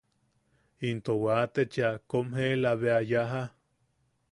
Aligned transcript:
Into 0.89 1.13
wate 1.25 1.61
cheʼa 1.73 1.91
kom 2.09 2.27
jeela 2.37 2.71
bea 2.81 2.99
yaja. 3.11 3.41